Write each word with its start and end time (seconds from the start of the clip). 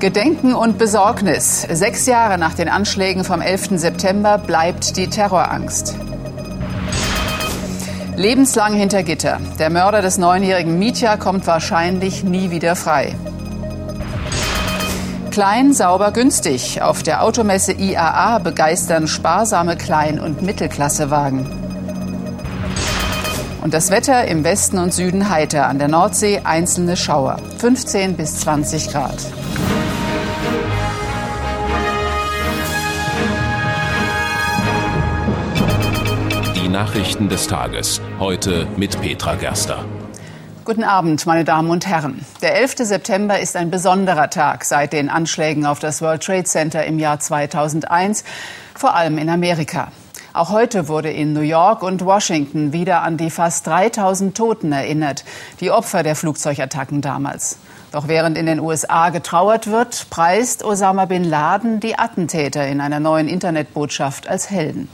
Gedenken 0.00 0.54
und 0.54 0.78
Besorgnis. 0.78 1.62
Sechs 1.62 2.06
Jahre 2.06 2.38
nach 2.38 2.54
den 2.54 2.68
Anschlägen 2.68 3.24
vom 3.24 3.40
11. 3.40 3.80
September 3.80 4.38
bleibt 4.38 4.96
die 4.96 5.08
Terrorangst. 5.08 5.96
Lebenslang 8.14 8.74
hinter 8.74 9.02
Gitter. 9.02 9.40
Der 9.58 9.70
Mörder 9.70 10.00
des 10.00 10.16
neunjährigen 10.16 10.78
Mietja 10.78 11.16
kommt 11.16 11.46
wahrscheinlich 11.48 12.22
nie 12.22 12.50
wieder 12.50 12.76
frei. 12.76 13.16
Klein, 15.32 15.72
sauber, 15.72 16.12
günstig. 16.12 16.80
Auf 16.80 17.02
der 17.02 17.24
Automesse 17.24 17.72
IAA 17.72 18.38
begeistern 18.38 19.08
sparsame 19.08 19.76
Klein- 19.76 20.20
und 20.20 20.42
Mittelklassewagen. 20.42 21.46
Und 23.62 23.74
das 23.74 23.90
Wetter 23.90 24.26
im 24.26 24.44
Westen 24.44 24.78
und 24.78 24.94
Süden 24.94 25.28
heiter, 25.28 25.66
an 25.66 25.80
der 25.80 25.88
Nordsee 25.88 26.42
einzelne 26.44 26.96
Schauer. 26.96 27.38
15 27.58 28.16
bis 28.16 28.40
20 28.40 28.90
Grad. 28.90 29.16
Nachrichten 36.78 37.28
des 37.28 37.48
Tages. 37.48 38.00
Heute 38.20 38.68
mit 38.76 39.00
Petra 39.02 39.34
Gerster. 39.34 39.84
Guten 40.64 40.84
Abend, 40.84 41.26
meine 41.26 41.44
Damen 41.44 41.70
und 41.70 41.88
Herren. 41.88 42.24
Der 42.40 42.54
11. 42.54 42.76
September 42.82 43.40
ist 43.40 43.56
ein 43.56 43.72
besonderer 43.72 44.30
Tag 44.30 44.64
seit 44.64 44.92
den 44.92 45.08
Anschlägen 45.08 45.66
auf 45.66 45.80
das 45.80 46.02
World 46.02 46.22
Trade 46.22 46.44
Center 46.44 46.84
im 46.84 47.00
Jahr 47.00 47.18
2001, 47.18 48.22
vor 48.76 48.94
allem 48.94 49.18
in 49.18 49.28
Amerika. 49.28 49.90
Auch 50.32 50.50
heute 50.50 50.86
wurde 50.86 51.10
in 51.10 51.32
New 51.32 51.40
York 51.40 51.82
und 51.82 52.04
Washington 52.04 52.72
wieder 52.72 53.02
an 53.02 53.16
die 53.16 53.30
fast 53.30 53.66
3000 53.66 54.36
Toten 54.36 54.70
erinnert, 54.70 55.24
die 55.58 55.72
Opfer 55.72 56.04
der 56.04 56.14
Flugzeugattacken 56.14 57.00
damals. 57.00 57.58
Doch 57.90 58.06
während 58.06 58.38
in 58.38 58.46
den 58.46 58.60
USA 58.60 59.10
getrauert 59.10 59.66
wird, 59.66 60.06
preist 60.10 60.62
Osama 60.62 61.06
bin 61.06 61.24
Laden 61.24 61.80
die 61.80 61.98
Attentäter 61.98 62.68
in 62.68 62.80
einer 62.80 63.00
neuen 63.00 63.26
Internetbotschaft 63.26 64.28
als 64.28 64.48
Helden. 64.48 64.88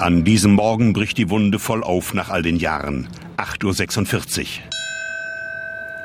An 0.00 0.24
diesem 0.24 0.54
Morgen 0.54 0.94
bricht 0.94 1.18
die 1.18 1.28
Wunde 1.28 1.58
voll 1.58 1.84
auf 1.84 2.14
nach 2.14 2.30
all 2.30 2.40
den 2.40 2.56
Jahren. 2.56 3.06
8.46 3.36 4.40
Uhr. 4.40 4.46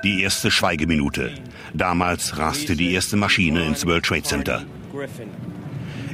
Die 0.04 0.22
erste 0.22 0.52
Schweigeminute. 0.52 1.32
Damals 1.74 2.38
raste 2.38 2.76
die 2.76 2.92
erste 2.92 3.16
Maschine 3.16 3.66
ins 3.66 3.86
World 3.86 4.04
Trade 4.04 4.24
Center. 4.24 4.64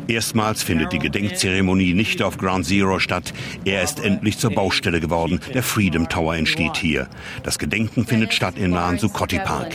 Erstmals 0.07 0.61
findet 0.61 0.93
die 0.93 0.99
Gedenkzeremonie 0.99 1.95
nicht 1.95 2.21
auf 2.21 2.37
Ground 2.37 2.67
Zero 2.67 2.99
statt. 2.99 3.33
Er 3.65 3.81
ist 3.81 3.99
endlich 3.99 4.37
zur 4.37 4.51
Baustelle 4.51 4.99
geworden. 4.99 5.39
Der 5.55 5.63
Freedom 5.63 6.07
Tower 6.07 6.35
entsteht 6.35 6.77
hier. 6.77 7.07
Das 7.41 7.57
Gedenken 7.57 8.05
findet 8.05 8.35
statt 8.35 8.59
im 8.59 8.69
nahen 8.69 8.99
Sukoti 8.99 9.39
Park. 9.39 9.73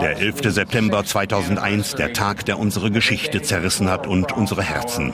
Der 0.00 0.18
11. 0.18 0.52
September 0.52 1.04
2001, 1.04 1.96
der 1.96 2.12
Tag, 2.12 2.44
der 2.44 2.58
unsere 2.58 2.90
Geschichte 2.90 3.42
zerrissen 3.42 3.90
hat 3.90 4.06
und 4.06 4.32
unsere 4.32 4.62
Herzen. 4.62 5.12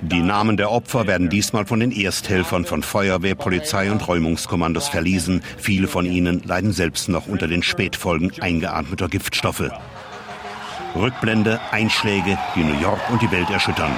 Die 0.00 0.22
Namen 0.22 0.56
der 0.56 0.70
Opfer 0.70 1.06
werden 1.06 1.28
diesmal 1.28 1.66
von 1.66 1.80
den 1.80 1.92
Ersthelfern 1.92 2.64
von 2.64 2.82
Feuerwehr, 2.82 3.34
Polizei 3.34 3.92
und 3.92 4.06
Räumungskommandos 4.08 4.88
verlesen. 4.88 5.42
Viele 5.58 5.88
von 5.88 6.06
ihnen 6.06 6.42
leiden 6.42 6.72
selbst 6.72 7.08
noch 7.08 7.26
unter 7.26 7.46
den 7.46 7.62
Spätfolgen 7.62 8.32
eingeatmeter 8.40 9.08
Giftstoffe. 9.08 9.70
Rückblende, 10.96 11.60
Einschläge, 11.70 12.38
die 12.56 12.64
New 12.64 12.80
York 12.80 13.00
und 13.10 13.20
die 13.20 13.30
Welt 13.30 13.50
erschüttern. 13.50 13.92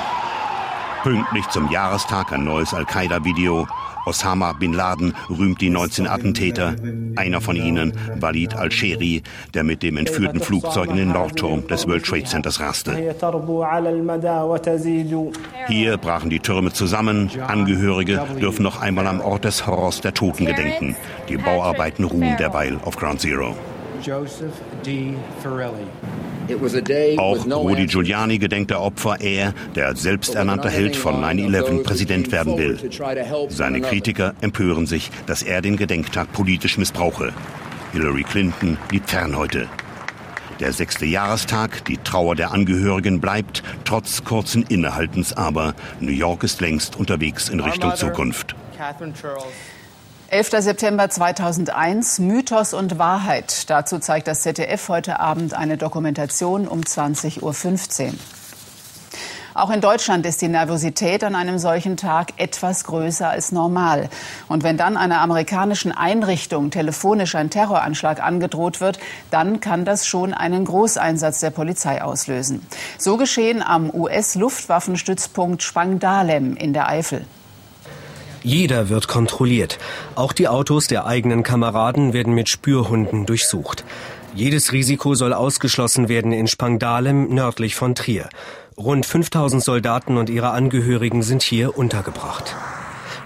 Pünktlich 1.07 1.49
zum 1.51 1.71
Jahrestag 1.71 2.33
ein 2.33 2.43
neues 2.43 2.75
Al-Qaida-Video. 2.75 3.69
Osama 4.07 4.55
bin 4.55 4.73
Laden 4.73 5.15
rühmt 5.31 5.61
die 5.61 5.71
19 5.71 6.09
Attentäter. 6.09 6.75
Einer 7.15 7.41
von 7.41 7.55
ihnen, 7.55 7.93
Walid 8.17 8.57
al-Sheri, 8.57 9.23
der 9.55 9.63
mit 9.63 9.85
dem 9.85 9.99
entführten 9.99 10.41
Flugzeug 10.41 10.91
in 10.91 10.97
den 10.97 11.13
Nordturm 11.13 11.65
des 11.69 11.87
World 11.87 12.05
Trade 12.05 12.25
Centers 12.25 12.59
raste. 12.59 12.97
Hier 15.69 15.97
brachen 15.97 16.31
die 16.31 16.41
Türme 16.41 16.73
zusammen. 16.73 17.31
Angehörige 17.47 18.27
dürfen 18.41 18.65
noch 18.65 18.83
einmal 18.83 19.07
am 19.07 19.21
Ort 19.21 19.45
des 19.45 19.65
Horrors 19.65 20.01
der 20.01 20.13
Toten 20.13 20.45
gedenken. 20.45 20.97
Die 21.29 21.37
Bauarbeiten 21.37 22.03
ruhen 22.03 22.37
derweil 22.37 22.81
auf 22.85 22.97
Ground 22.97 23.21
Zero. 23.21 23.55
Joseph 24.07 24.53
D. 24.85 25.15
Ferrelli. 25.43 25.87
Auch 27.19 27.45
Rudi 27.45 27.87
Giuliani 27.87 28.39
gedenkt 28.39 28.71
der 28.71 28.81
Opfer, 28.81 29.21
er, 29.21 29.53
der 29.75 29.89
als 29.89 30.03
selbsternannter 30.03 30.71
Held 30.71 30.95
von 30.95 31.17
9-11 31.17 31.83
Präsident 31.83 32.31
werden 32.31 32.57
will. 32.57 32.79
Seine 33.49 33.81
Kritiker 33.81 34.35
empören 34.41 34.87
sich, 34.87 35.11
dass 35.27 35.43
er 35.43 35.61
den 35.61 35.77
Gedenktag 35.77 36.33
politisch 36.33 36.79
missbrauche. 36.79 37.33
Hillary 37.93 38.23
Clinton 38.23 38.79
blieb 38.87 39.09
fern 39.09 39.37
heute. 39.37 39.67
Der 40.61 40.73
sechste 40.73 41.05
Jahrestag, 41.05 41.85
die 41.87 41.99
Trauer 41.99 42.37
der 42.37 42.53
Angehörigen 42.53 43.21
bleibt, 43.21 43.65
trotz 43.85 44.23
kurzen 44.23 44.63
Innehaltens 44.69 45.33
aber. 45.33 45.75
New 45.99 46.13
York 46.13 46.45
ist 46.45 46.61
längst 46.61 46.95
unterwegs 46.95 47.49
in 47.49 47.59
Richtung 47.59 47.97
Zukunft. 47.97 48.55
11. 50.29 50.51
September 50.59 51.09
2001, 51.09 52.19
Mythos 52.19 52.75
und 52.75 52.99
Wahrheit. 52.99 53.71
Dazu 53.71 54.01
zeigt 54.01 54.27
das 54.27 54.41
ZDF 54.41 54.89
heute 54.89 55.21
Abend 55.21 55.55
eine 55.55 55.77
Dokumentation 55.77 56.67
um 56.67 56.81
20.15 56.81 57.43
Uhr. 58.07 58.15
Auch 59.55 59.71
in 59.71 59.81
Deutschland 59.81 60.27
ist 60.27 60.43
die 60.43 60.49
Nervosität 60.49 61.23
an 61.23 61.37
einem 61.37 61.61
solchen 61.61 61.97
Tag 61.97 62.33
etwas 62.39 62.83
größer 62.83 63.31
als 63.31 63.53
normal. 63.53 64.11
Und 64.49 64.65
wenn 64.65 64.77
dann 64.77 64.97
einer 64.97 65.21
amerikanischen 65.21 65.93
Einrichtung 65.93 66.71
telefonisch 66.71 67.37
ein 67.37 67.49
Terroranschlag 67.49 68.21
angedroht 68.21 68.81
wird, 68.81 68.99
dann 69.31 69.61
kann 69.61 69.85
das 69.85 70.09
schon 70.09 70.35
einen 70.35 70.65
Großeinsatz 70.65 71.39
der 71.39 71.51
Polizei 71.51 72.03
auslösen. 72.03 72.67
So 72.99 73.17
geschehen 73.17 73.63
am 73.63 73.95
US-Luftwaffenstützpunkt 73.95 75.63
Spangdahlem 75.63 76.57
in 76.57 76.73
der 76.73 76.89
Eifel. 76.89 77.25
Jeder 78.47 78.89
wird 78.89 79.09
kontrolliert. 79.09 79.77
Auch 80.15 80.33
die 80.33 80.47
Autos 80.47 80.87
der 80.87 81.05
eigenen 81.05 81.43
Kameraden 81.43 82.13
werden 82.13 82.33
mit 82.33 82.49
Spürhunden 82.49 83.27
durchsucht. 83.27 83.85
Jedes 84.37 84.71
Risiko 84.71 85.17
soll 85.17 85.33
ausgeschlossen 85.33 86.09
werden 86.09 86.31
in 86.31 86.47
Spangdalem 86.47 87.35
nördlich 87.35 87.75
von 87.75 87.97
Trier. 87.97 88.29
Rund 88.79 89.05
5000 89.05 89.65
Soldaten 89.65 90.17
und 90.17 90.31
ihre 90.31 90.51
Angehörigen 90.51 91.25
sind 91.25 91.43
hier 91.43 91.77
untergebracht. 91.77 92.55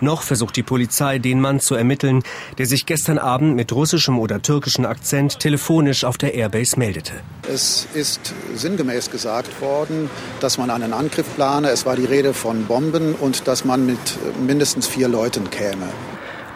Noch 0.01 0.23
versucht 0.23 0.57
die 0.57 0.63
Polizei, 0.63 1.19
den 1.19 1.41
Mann 1.41 1.61
zu 1.61 1.75
ermitteln, 1.75 2.23
der 2.59 2.67
sich 2.67 2.87
gestern 2.87 3.19
Abend 3.19 3.57
mit 3.57 3.73
russischem 3.73 4.19
oder 4.19 4.41
türkischem 4.43 4.87
Akzent 4.87 5.39
telefonisch 5.39 6.05
auf 6.05 6.19
der 6.19 6.35
Airbase 6.35 6.79
meldete. 6.79 7.13
Es 7.53 7.87
ist 7.95 8.35
sinngemäß 8.55 9.11
gesagt 9.11 9.61
worden, 9.61 10.11
dass 10.41 10.59
man 10.59 10.71
einen 10.71 10.93
Angriff 10.93 11.27
plane. 11.37 11.71
Es 11.71 11.85
war 11.85 11.97
die 11.97 12.05
Rede 12.05 12.35
von 12.35 12.67
Bomben 12.67 13.15
und 13.15 13.47
dass 13.47 13.65
man 13.65 13.87
mit 13.87 13.99
mindestens 14.47 14.87
vier 14.87 15.09
Leuten 15.09 15.51
käme. 15.51 15.89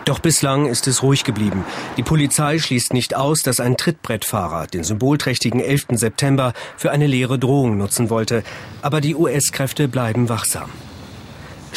Doch 0.04 0.18
bislang 0.18 0.66
ist 0.66 0.86
es 0.86 1.02
ruhig 1.02 1.24
geblieben. 1.24 1.64
Die 1.96 2.02
Polizei 2.02 2.58
schließt 2.58 2.92
nicht 2.92 3.16
aus, 3.16 3.42
dass 3.42 3.58
ein 3.58 3.78
Trittbrettfahrer 3.78 4.66
den 4.66 4.84
symbolträchtigen 4.84 5.60
11. 5.60 5.86
September 5.92 6.52
für 6.76 6.90
eine 6.90 7.06
leere 7.06 7.38
Drohung 7.38 7.78
nutzen 7.78 8.10
wollte. 8.10 8.42
Aber 8.82 9.00
die 9.00 9.14
US-Kräfte 9.14 9.88
bleiben 9.88 10.28
wachsam. 10.28 10.68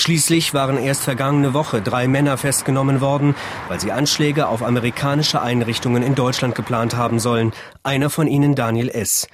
Schließlich 0.08 0.54
waren 0.54 0.78
erst 0.78 1.04
vergangene 1.04 1.54
Woche 1.54 1.82
drei 1.82 2.08
Männer 2.08 2.38
festgenommen 2.38 3.02
worden, 3.02 3.36
weil 3.68 3.82
sie 3.82 3.92
Anschläge 3.92 4.48
auf 4.48 4.64
amerikanische 4.64 5.42
Einrichtungen 5.42 6.02
in 6.02 6.16
Deutschland 6.16 6.56
geplant 6.56 6.96
haben 6.96 7.20
sollen. 7.20 7.52
Einer 7.84 8.10
von 8.10 8.26
ihnen 8.26 8.56
Daniel 8.56 8.88
S. 8.88 9.28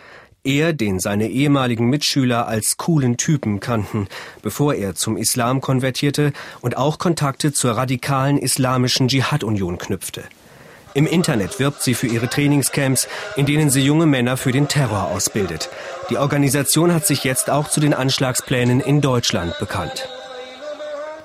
Er, 0.43 0.73
den 0.73 0.99
seine 0.99 1.27
ehemaligen 1.27 1.91
Mitschüler 1.91 2.47
als 2.47 2.77
coolen 2.77 3.17
Typen 3.17 3.59
kannten, 3.59 4.07
bevor 4.41 4.73
er 4.73 4.95
zum 4.95 5.15
Islam 5.15 5.61
konvertierte 5.61 6.33
und 6.61 6.75
auch 6.75 6.97
Kontakte 6.97 7.53
zur 7.53 7.77
radikalen 7.77 8.39
islamischen 8.39 9.09
Dschihad-Union 9.09 9.77
knüpfte. 9.77 10.23
Im 10.95 11.05
Internet 11.05 11.59
wirbt 11.59 11.83
sie 11.83 11.93
für 11.93 12.07
ihre 12.07 12.29
Trainingscamps, 12.29 13.07
in 13.35 13.45
denen 13.45 13.69
sie 13.69 13.81
junge 13.81 14.07
Männer 14.07 14.37
für 14.37 14.51
den 14.51 14.67
Terror 14.67 15.11
ausbildet. 15.11 15.69
Die 16.09 16.17
Organisation 16.17 16.95
hat 16.95 17.05
sich 17.05 17.23
jetzt 17.23 17.51
auch 17.51 17.69
zu 17.69 17.79
den 17.79 17.93
Anschlagsplänen 17.93 18.79
in 18.79 19.01
Deutschland 19.01 19.53
bekannt. 19.59 20.09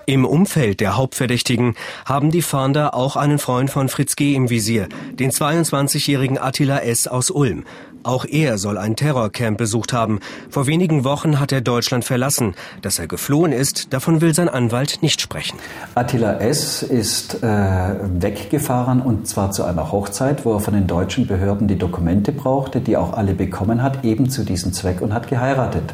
Im 0.08 0.24
Umfeld 0.24 0.80
der 0.80 0.96
Hauptverdächtigen 0.96 1.74
haben 2.06 2.30
die 2.30 2.40
Fahnder 2.40 2.94
auch 2.94 3.16
einen 3.16 3.38
Freund 3.38 3.70
von 3.70 3.90
Fritz 3.90 4.16
G. 4.16 4.32
im 4.32 4.48
Visier, 4.48 4.88
den 5.12 5.30
22-jährigen 5.30 6.38
Attila 6.38 6.78
S. 6.78 7.06
aus 7.06 7.30
Ulm. 7.30 7.64
Auch 8.04 8.24
er 8.24 8.56
soll 8.56 8.78
ein 8.78 8.96
Terrorcamp 8.96 9.58
besucht 9.58 9.92
haben. 9.92 10.20
Vor 10.48 10.66
wenigen 10.66 11.04
Wochen 11.04 11.38
hat 11.38 11.52
er 11.52 11.60
Deutschland 11.60 12.06
verlassen. 12.06 12.54
Dass 12.80 12.98
er 12.98 13.06
geflohen 13.06 13.52
ist, 13.52 13.92
davon 13.92 14.22
will 14.22 14.34
sein 14.34 14.48
Anwalt 14.48 15.02
nicht 15.02 15.20
sprechen. 15.20 15.58
Attila 15.94 16.38
S. 16.38 16.82
ist 16.82 17.42
äh, 17.42 17.46
weggefahren 17.46 19.02
und 19.02 19.28
zwar 19.28 19.50
zu 19.50 19.62
einer 19.64 19.92
Hochzeit, 19.92 20.46
wo 20.46 20.54
er 20.54 20.60
von 20.60 20.72
den 20.72 20.86
deutschen 20.86 21.26
Behörden 21.26 21.68
die 21.68 21.76
Dokumente 21.76 22.32
brauchte, 22.32 22.80
die 22.80 22.96
auch 22.96 23.12
alle 23.12 23.34
bekommen 23.34 23.82
hat, 23.82 24.06
eben 24.06 24.30
zu 24.30 24.42
diesem 24.42 24.72
Zweck 24.72 25.02
und 25.02 25.12
hat 25.12 25.28
geheiratet. 25.28 25.92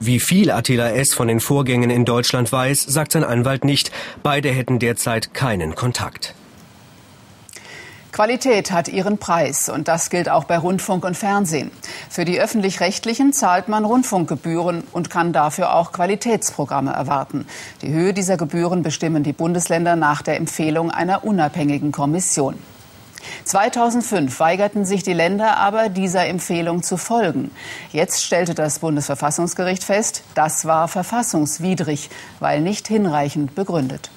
Wie 0.00 0.20
viel 0.20 0.50
Attila 0.50 0.90
S. 0.90 1.12
von 1.12 1.28
den 1.28 1.40
Vorgängen 1.40 1.90
in 1.90 2.04
Deutschland 2.04 2.52
weiß, 2.52 2.82
sagt 2.82 3.12
sein 3.12 3.24
Anwalt 3.24 3.64
nicht. 3.64 3.90
Beide 4.22 4.50
hätten 4.50 4.78
derzeit 4.78 5.34
keinen 5.34 5.74
Kontakt. 5.74 6.34
Qualität 8.12 8.72
hat 8.72 8.88
ihren 8.88 9.18
Preis 9.18 9.68
und 9.68 9.86
das 9.86 10.10
gilt 10.10 10.28
auch 10.28 10.44
bei 10.44 10.58
Rundfunk 10.58 11.04
und 11.04 11.16
Fernsehen. 11.16 11.70
Für 12.10 12.24
die 12.24 12.40
öffentlich-rechtlichen 12.40 13.32
zahlt 13.32 13.68
man 13.68 13.84
Rundfunkgebühren 13.84 14.82
und 14.92 15.10
kann 15.10 15.32
dafür 15.32 15.74
auch 15.74 15.92
Qualitätsprogramme 15.92 16.92
erwarten. 16.92 17.46
Die 17.82 17.92
Höhe 17.92 18.14
dieser 18.14 18.36
Gebühren 18.36 18.82
bestimmen 18.82 19.22
die 19.22 19.32
Bundesländer 19.32 19.94
nach 19.94 20.22
der 20.22 20.36
Empfehlung 20.36 20.90
einer 20.90 21.24
unabhängigen 21.24 21.92
Kommission. 21.92 22.56
2005 23.44 24.38
weigerten 24.40 24.84
sich 24.84 25.02
die 25.02 25.12
Länder 25.12 25.56
aber, 25.56 25.88
dieser 25.88 26.26
Empfehlung 26.26 26.82
zu 26.82 26.96
folgen. 26.96 27.50
Jetzt 27.92 28.22
stellte 28.22 28.54
das 28.54 28.78
Bundesverfassungsgericht 28.78 29.84
fest, 29.84 30.22
das 30.34 30.64
war 30.64 30.88
verfassungswidrig, 30.88 32.10
weil 32.40 32.60
nicht 32.60 32.88
hinreichend 32.88 33.54
begründet. 33.54 34.10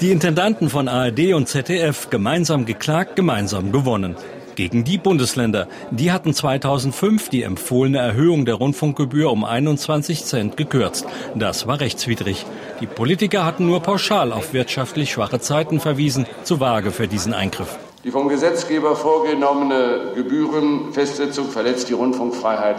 Die 0.00 0.12
Intendanten 0.12 0.70
von 0.70 0.88
ARD 0.88 1.34
und 1.34 1.46
ZDF 1.46 2.08
gemeinsam 2.08 2.64
geklagt, 2.64 3.16
gemeinsam 3.16 3.70
gewonnen. 3.70 4.16
Gegen 4.54 4.82
die 4.82 4.98
Bundesländer. 4.98 5.68
Die 5.90 6.10
hatten 6.10 6.34
2005 6.34 7.28
die 7.28 7.42
empfohlene 7.42 7.98
Erhöhung 7.98 8.44
der 8.44 8.54
Rundfunkgebühr 8.54 9.30
um 9.30 9.44
21 9.44 10.24
Cent 10.24 10.56
gekürzt. 10.56 11.06
Das 11.34 11.66
war 11.66 11.80
rechtswidrig. 11.80 12.46
Die 12.80 12.86
Politiker 12.86 13.44
hatten 13.44 13.66
nur 13.66 13.80
pauschal 13.80 14.32
auf 14.32 14.52
wirtschaftlich 14.52 15.12
schwache 15.12 15.40
Zeiten 15.40 15.80
verwiesen, 15.80 16.26
zu 16.44 16.60
vage 16.60 16.90
für 16.92 17.06
diesen 17.06 17.32
Eingriff. 17.32 17.78
Die 18.02 18.10
vom 18.10 18.28
Gesetzgeber 18.30 18.96
vorgenommene 18.96 20.12
Gebührenfestsetzung 20.14 21.50
verletzt 21.50 21.90
die 21.90 21.92
Rundfunkfreiheit 21.92 22.76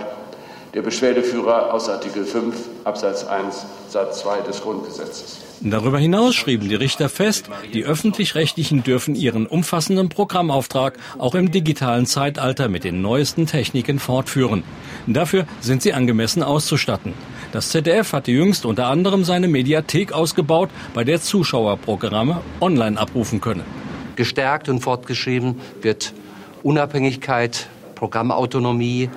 der 0.73 0.81
Beschwerdeführer 0.81 1.73
aus 1.73 1.89
Artikel 1.89 2.25
5 2.25 2.55
Absatz 2.85 3.25
1 3.25 3.65
Satz 3.89 4.21
2 4.21 4.41
des 4.41 4.61
Grundgesetzes. 4.61 5.37
Darüber 5.59 5.99
hinaus 5.99 6.33
schrieben 6.33 6.69
die 6.69 6.75
Richter 6.75 7.07
fest, 7.07 7.51
die 7.71 7.83
öffentlich-rechtlichen 7.83 8.83
dürfen 8.83 9.13
ihren 9.13 9.45
umfassenden 9.45 10.09
Programmauftrag 10.09 10.97
auch 11.19 11.35
im 11.35 11.51
digitalen 11.51 12.07
Zeitalter 12.07 12.67
mit 12.67 12.83
den 12.83 13.03
neuesten 13.03 13.45
Techniken 13.45 13.99
fortführen. 13.99 14.63
Dafür 15.05 15.45
sind 15.59 15.83
sie 15.83 15.93
angemessen 15.93 16.41
auszustatten. 16.41 17.13
Das 17.51 17.69
ZDF 17.69 18.13
hatte 18.13 18.31
jüngst 18.31 18.65
unter 18.65 18.87
anderem 18.87 19.23
seine 19.23 19.47
Mediathek 19.47 20.13
ausgebaut, 20.13 20.69
bei 20.95 21.03
der 21.03 21.21
Zuschauer 21.21 21.77
Programme 21.77 22.41
online 22.59 22.99
abrufen 22.99 23.39
können. 23.39 23.80
Gestärkt 24.21 24.69
und 24.69 24.81
fortgeschrieben 24.81 25.59
wird 25.81 26.13
Unabhängigkeit, 26.61 27.65
Programmautonomie, 27.95 29.09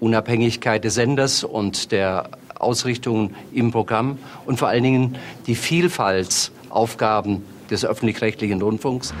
Unabhängigkeit 0.00 0.82
des 0.82 0.94
Senders 0.94 1.44
und 1.44 1.92
der 1.92 2.30
Ausrichtung 2.54 3.34
im 3.52 3.70
Programm 3.70 4.16
und 4.46 4.58
vor 4.58 4.68
allen 4.68 4.82
Dingen 4.82 5.18
die 5.46 5.54
Vielfaltsaufgaben 5.54 7.42
des 7.70 7.84
öffentlich-rechtlichen 7.84 8.62
Rundfunks. 8.62 9.12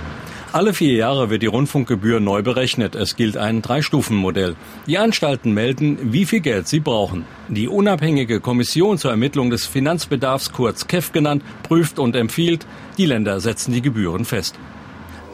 Alle 0.52 0.72
vier 0.72 0.94
Jahre 0.94 1.28
wird 1.28 1.42
die 1.42 1.48
Rundfunkgebühr 1.48 2.18
neu 2.18 2.40
berechnet. 2.42 2.94
Es 2.94 3.14
gilt 3.14 3.36
ein 3.36 3.60
Drei-Stufen-Modell. 3.60 4.56
Die 4.86 4.96
Anstalten 4.96 5.52
melden, 5.52 5.98
wie 6.12 6.24
viel 6.24 6.40
Geld 6.40 6.66
sie 6.66 6.80
brauchen. 6.80 7.26
Die 7.48 7.68
unabhängige 7.68 8.40
Kommission 8.40 8.96
zur 8.96 9.10
Ermittlung 9.10 9.50
des 9.50 9.66
Finanzbedarfs, 9.66 10.52
kurz 10.52 10.86
KEF 10.86 11.12
genannt, 11.12 11.42
prüft 11.62 11.98
und 11.98 12.16
empfiehlt. 12.16 12.66
Die 12.96 13.04
Länder 13.04 13.38
setzen 13.40 13.74
die 13.74 13.82
Gebühren 13.82 14.24
fest. 14.24 14.58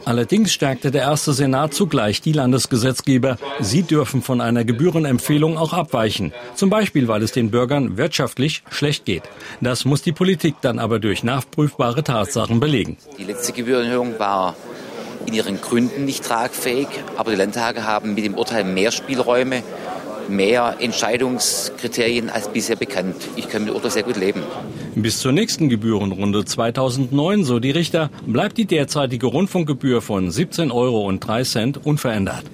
Allerdings 0.07 0.53
stärkte 0.53 0.93
der 0.93 1.03
erste 1.03 1.33
Senat 1.33 1.75
zugleich 1.75 2.21
die 2.21 2.31
Landesgesetzgeber. 2.31 3.39
Sie 3.59 3.83
dürfen 3.83 4.23
von 4.23 4.41
einer 4.41 4.65
Gebührenempfehlung 4.65 5.59
auch 5.59 5.73
abweichen. 5.73 6.33
Zum 6.55 6.71
Beispiel, 6.71 7.09
weil 7.09 7.25
es 7.25 7.33
den 7.33 7.51
Bürgern 7.51 7.97
wirtschaftlich 7.97 8.63
schlecht 8.71 9.05
geht. 9.05 9.25
Das 9.61 9.85
muss 9.85 10.03
die 10.03 10.13
Politik 10.13 10.55
dann 10.63 10.79
aber 10.79 11.01
durch 11.01 11.25
nachprüfbare 11.25 12.05
Tatsachen 12.05 12.61
belegen. 12.61 12.99
Die 13.19 13.25
letzte 13.25 13.53
Gebührenerhöhung 13.53 14.17
war 14.21 14.55
in 15.27 15.35
ihren 15.35 15.61
Gründen 15.61 16.05
nicht 16.05 16.25
tragfähig, 16.25 16.87
aber 17.17 17.33
die 17.33 17.37
Landtage 17.37 17.83
haben 17.83 18.15
mit 18.15 18.25
dem 18.25 18.35
Urteil 18.35 18.63
mehr 18.63 18.93
Spielräume 18.93 19.65
mehr 20.29 20.77
Entscheidungskriterien 20.81 22.31
als 22.31 22.49
bisher 22.49 22.77
bekannt. 22.77 23.17
Ich 23.37 23.49
kann 23.49 23.65
mit 23.65 23.75
Urteil 23.75 23.91
sehr 23.91 24.03
gut 24.03 24.17
leben. 24.17 24.43
Bis 24.95 25.21
zur 25.21 25.33
nächsten 25.33 25.69
Gebührenrunde 25.69 26.45
2009, 26.45 27.45
so 27.45 27.59
die 27.59 27.71
Richter, 27.71 28.11
bleibt 28.27 28.59
die 28.59 28.67
derzeitige 28.67 29.27
Rundfunkgebühr 29.27 30.03
von 30.03 30.31
17,03 30.31 30.71
Euro 30.73 31.07
unverändert. 31.85 32.45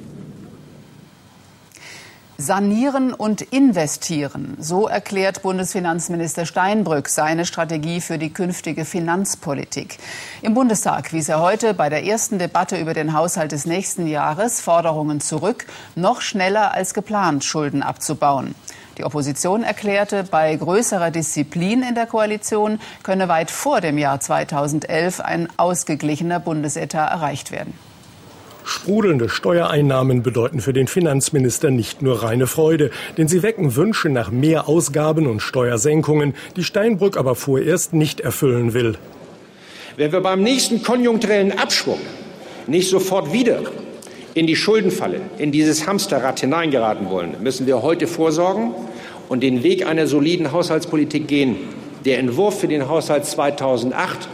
Sanieren 2.43 3.15
und 3.15 3.41
investieren. 3.41 4.57
So 4.59 4.89
erklärt 4.89 5.43
Bundesfinanzminister 5.43 6.45
Steinbrück 6.45 7.09
seine 7.09 7.47
Strategie 7.47 8.01
für 8.01 8.19
die 8.19 8.33
künftige 8.33 8.85
Finanzpolitik. 8.85 9.99
Im 10.43 10.53
Bundestag 10.53 11.13
wies 11.13 11.29
er 11.29 11.41
heute 11.41 11.73
bei 11.73 11.89
der 11.89 12.05
ersten 12.05 12.41
Debatte 12.41 12.79
über 12.79 12.95
den 12.95 13.13
Haushalt 13.13 13.53
des 13.53 13.65
nächsten 13.65 14.09
Jahres 14.09 14.61
Forderungen 14.61 15.21
zurück, 15.21 15.67
noch 15.95 16.21
schneller 16.21 16.75
als 16.75 16.95
geplant 16.95 17.45
Schulden 17.45 17.81
abzubauen. 17.81 18.57
Die 18.99 19.05
Opposition 19.05 19.63
erklärte, 19.63 20.25
bei 20.25 20.57
größerer 20.57 21.13
Disziplin 21.13 21.85
in 21.85 21.95
der 21.95 22.07
Koalition 22.07 22.81
könne 23.05 23.29
weit 23.29 23.53
vor 23.53 23.81
dem 23.81 23.99
Jahr 23.99 24.19
2011 24.19 25.21
ein 25.21 25.49
ausgeglichener 25.59 26.41
Bundesetat 26.41 27.09
erreicht 27.09 27.53
werden. 27.53 27.73
Sprudelnde 28.65 29.29
Steuereinnahmen 29.29 30.23
bedeuten 30.23 30.61
für 30.61 30.73
den 30.73 30.87
Finanzminister 30.87 31.71
nicht 31.71 32.03
nur 32.03 32.23
reine 32.23 32.47
Freude, 32.47 32.91
denn 33.17 33.29
sie 33.29 33.43
wecken 33.43 33.77
Wünsche 33.77 34.09
nach 34.09 34.31
mehr 34.31 34.69
Ausgaben 34.69 35.27
und 35.27 35.41
Steuersenkungen, 35.41 36.35
die 36.57 36.65
Steinbrück 36.65 37.17
aber 37.17 37.35
vorerst 37.35 37.93
nicht 37.93 38.21
erfüllen 38.21 38.75
will. 38.75 38.97
Wenn 39.97 40.13
wir 40.13 40.21
beim 40.21 40.43
nächsten 40.43 40.83
konjunkturellen 40.83 41.59
Abschwung 41.59 41.99
nicht 42.67 42.89
sofort 42.89 43.33
wieder 43.33 43.61
in 44.35 44.47
die 44.47 44.57
Schuldenfalle, 44.57 45.21
in 45.39 45.53
dieses 45.53 45.87
Hamsterrad 45.87 46.41
hineingeraten 46.41 47.11
wollen, 47.11 47.37
müssen 47.43 47.67
wir 47.67 47.83
heute 47.83 48.07
vorsorgen 48.07 48.75
und 49.29 49.43
den 49.43 49.63
Weg 49.63 49.87
einer 49.87 50.07
soliden 50.07 50.53
Haushaltspolitik 50.53 51.29
gehen. 51.29 51.57
Der 52.05 52.19
Entwurf 52.19 52.61
für 52.61 52.69
den 52.69 52.89
Haushalt 52.89 53.27
2008 53.27 54.29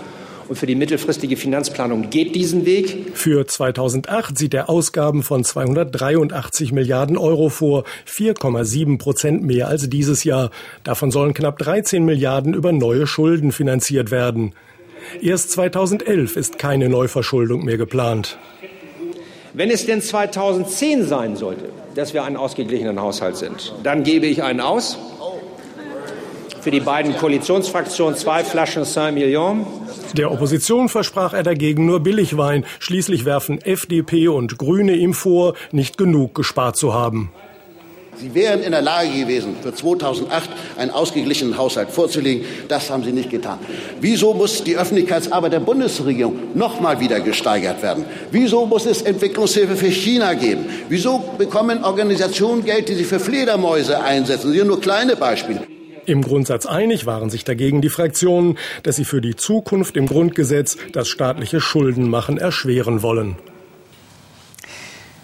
und 0.48 0.56
für 0.56 0.66
die 0.66 0.74
mittelfristige 0.74 1.36
Finanzplanung 1.36 2.10
geht 2.10 2.34
diesen 2.34 2.64
Weg. 2.64 3.12
Für 3.14 3.46
2008 3.46 4.36
sieht 4.36 4.54
er 4.54 4.68
Ausgaben 4.68 5.22
von 5.22 5.44
283 5.44 6.72
Milliarden 6.72 7.16
Euro 7.16 7.48
vor, 7.48 7.84
4,7 8.06 8.98
Prozent 8.98 9.42
mehr 9.42 9.68
als 9.68 9.88
dieses 9.88 10.24
Jahr. 10.24 10.50
Davon 10.84 11.10
sollen 11.10 11.34
knapp 11.34 11.58
13 11.58 12.04
Milliarden 12.04 12.54
über 12.54 12.72
neue 12.72 13.06
Schulden 13.06 13.52
finanziert 13.52 14.10
werden. 14.10 14.54
Erst 15.20 15.52
2011 15.52 16.36
ist 16.36 16.58
keine 16.58 16.88
Neuverschuldung 16.88 17.64
mehr 17.64 17.76
geplant. 17.76 18.38
Wenn 19.54 19.70
es 19.70 19.86
denn 19.86 20.02
2010 20.02 21.06
sein 21.06 21.36
sollte, 21.36 21.70
dass 21.94 22.14
wir 22.14 22.24
einen 22.24 22.36
ausgeglichenen 22.36 23.00
Haushalt 23.00 23.36
sind, 23.36 23.74
dann 23.82 24.02
gebe 24.04 24.26
ich 24.26 24.42
einen 24.42 24.60
aus. 24.60 24.98
Für 26.60 26.70
die 26.70 26.80
beiden 26.80 27.16
Koalitionsfraktionen 27.16 28.16
zwei 28.16 28.44
Flaschen 28.44 28.84
Saint-Million. 28.84 29.66
Der 30.14 30.32
Opposition 30.32 30.88
versprach 30.88 31.34
er 31.34 31.42
dagegen 31.42 31.86
nur 31.86 32.00
Billigwein. 32.00 32.64
Schließlich 32.78 33.24
werfen 33.24 33.60
FDP 33.60 34.28
und 34.28 34.58
Grüne 34.58 34.94
ihm 34.94 35.14
vor, 35.14 35.54
nicht 35.70 35.98
genug 35.98 36.34
gespart 36.34 36.76
zu 36.76 36.94
haben. 36.94 37.30
Sie 38.20 38.34
wären 38.34 38.62
in 38.62 38.72
der 38.72 38.82
Lage 38.82 39.10
gewesen, 39.10 39.54
für 39.62 39.72
2008 39.72 40.50
einen 40.76 40.90
ausgeglichenen 40.90 41.56
Haushalt 41.56 41.90
vorzulegen. 41.90 42.44
Das 42.66 42.90
haben 42.90 43.04
Sie 43.04 43.12
nicht 43.12 43.30
getan. 43.30 43.60
Wieso 44.00 44.34
muss 44.34 44.64
die 44.64 44.76
Öffentlichkeitsarbeit 44.76 45.52
der 45.52 45.60
Bundesregierung 45.60 46.36
noch 46.54 46.80
mal 46.80 46.98
wieder 46.98 47.20
gesteigert 47.20 47.80
werden? 47.80 48.04
Wieso 48.32 48.66
muss 48.66 48.86
es 48.86 49.02
Entwicklungshilfe 49.02 49.76
für 49.76 49.90
China 49.90 50.34
geben? 50.34 50.64
Wieso 50.88 51.22
bekommen 51.38 51.84
Organisationen 51.84 52.64
Geld, 52.64 52.88
die 52.88 52.94
sich 52.94 53.06
für 53.06 53.20
Fledermäuse 53.20 54.02
einsetzen? 54.02 54.48
Das 54.48 54.56
sind 54.56 54.66
nur 54.66 54.80
kleine 54.80 55.14
Beispiele. 55.14 55.77
Im 56.08 56.22
Grundsatz 56.22 56.64
einig 56.64 57.04
waren 57.04 57.28
sich 57.28 57.44
dagegen 57.44 57.82
die 57.82 57.90
Fraktionen, 57.90 58.56
dass 58.82 58.96
sie 58.96 59.04
für 59.04 59.20
die 59.20 59.36
Zukunft 59.36 59.94
im 59.94 60.06
Grundgesetz 60.06 60.78
das 60.94 61.06
staatliche 61.06 61.60
Schuldenmachen 61.60 62.38
erschweren 62.38 63.02
wollen. 63.02 63.36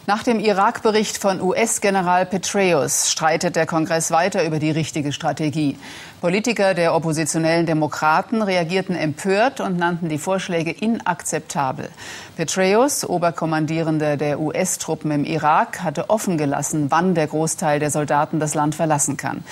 Nach 0.06 0.22
dem 0.22 0.38
Irak-Bericht 0.38 1.16
von 1.16 1.40
US-General 1.40 2.26
Petraeus 2.26 3.10
streitet 3.10 3.56
der 3.56 3.64
Kongress 3.64 4.10
weiter 4.10 4.44
über 4.44 4.58
die 4.58 4.70
richtige 4.70 5.12
Strategie. 5.12 5.78
Politiker 6.20 6.74
der 6.74 6.94
oppositionellen 6.94 7.64
Demokraten 7.64 8.42
reagierten 8.42 8.96
empört 8.96 9.60
und 9.60 9.78
nannten 9.78 10.10
die 10.10 10.18
Vorschläge 10.18 10.72
inakzeptabel. 10.72 11.88
Petraeus, 12.36 13.08
Oberkommandierender 13.08 14.18
der 14.18 14.40
US-Truppen 14.40 15.10
im 15.10 15.24
Irak, 15.24 15.82
hatte 15.82 16.10
offen 16.10 16.36
gelassen, 16.36 16.90
wann 16.90 17.14
der 17.14 17.28
Großteil 17.28 17.80
der 17.80 17.90
Soldaten 17.90 18.40
das 18.40 18.54
Land 18.54 18.74
verlassen 18.74 19.16
kann. 19.16 19.42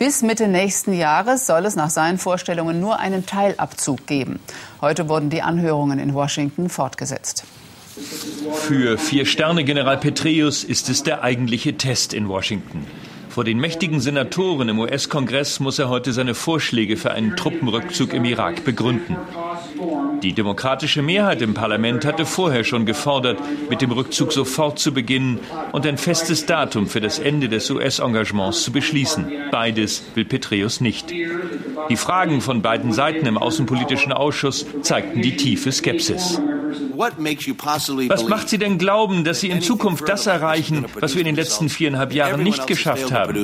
Bis 0.00 0.22
Mitte 0.22 0.48
nächsten 0.48 0.92
Jahres 0.92 1.46
soll 1.46 1.64
es 1.66 1.76
nach 1.76 1.90
seinen 1.90 2.18
Vorstellungen 2.18 2.80
nur 2.80 2.98
einen 2.98 3.26
Teilabzug 3.26 4.08
geben. 4.08 4.40
Heute 4.80 5.08
wurden 5.08 5.30
die 5.30 5.42
Anhörungen 5.42 6.00
in 6.00 6.14
Washington 6.14 6.68
fortgesetzt. 6.68 7.44
Für 8.52 8.98
Vier-Sterne-General 8.98 9.98
Petraeus 9.98 10.64
ist 10.64 10.88
es 10.88 11.02
der 11.02 11.22
eigentliche 11.22 11.76
Test 11.76 12.14
in 12.14 12.28
Washington. 12.28 12.86
Vor 13.28 13.44
den 13.44 13.58
mächtigen 13.58 14.00
Senatoren 14.00 14.68
im 14.68 14.80
US-Kongress 14.80 15.60
muss 15.60 15.78
er 15.78 15.88
heute 15.88 16.12
seine 16.12 16.34
Vorschläge 16.34 16.96
für 16.96 17.12
einen 17.12 17.36
Truppenrückzug 17.36 18.12
im 18.12 18.24
Irak 18.24 18.64
begründen. 18.64 19.16
Die 20.22 20.32
demokratische 20.32 21.00
Mehrheit 21.00 21.40
im 21.40 21.54
Parlament 21.54 22.04
hatte 22.04 22.26
vorher 22.26 22.64
schon 22.64 22.86
gefordert, 22.86 23.38
mit 23.70 23.82
dem 23.82 23.92
Rückzug 23.92 24.32
sofort 24.32 24.78
zu 24.78 24.92
beginnen 24.92 25.38
und 25.72 25.86
ein 25.86 25.96
festes 25.96 26.44
Datum 26.44 26.88
für 26.88 27.00
das 27.00 27.20
Ende 27.20 27.48
des 27.48 27.70
US-Engagements 27.70 28.64
zu 28.64 28.72
beschließen. 28.72 29.30
Beides 29.52 30.02
will 30.14 30.24
Petraeus 30.24 30.80
nicht. 30.80 31.10
Die 31.10 31.96
Fragen 31.96 32.40
von 32.40 32.62
beiden 32.62 32.92
Seiten 32.92 33.26
im 33.26 33.38
Außenpolitischen 33.38 34.12
Ausschuss 34.12 34.66
zeigten 34.82 35.22
die 35.22 35.36
tiefe 35.36 35.70
Skepsis. 35.70 36.40
Was 38.08 38.28
macht 38.28 38.48
Sie 38.48 38.58
denn 38.58 38.78
glauben, 38.78 39.24
dass 39.24 39.40
Sie 39.40 39.50
in 39.50 39.60
Zukunft 39.62 40.08
das 40.08 40.26
erreichen, 40.26 40.86
was 40.98 41.14
wir 41.14 41.20
in 41.20 41.26
den 41.26 41.36
letzten 41.36 41.68
viereinhalb 41.68 42.12
Jahren 42.12 42.42
nicht 42.42 42.66
geschafft 42.66 43.12
haben? 43.12 43.34